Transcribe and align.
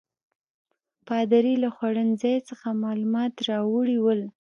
پادري 1.07 1.55
له 1.63 1.69
خوړنځای 1.75 2.37
څخه 2.49 2.67
معلومات 2.83 3.33
راوړي 3.49 3.97
ول. 4.01 4.21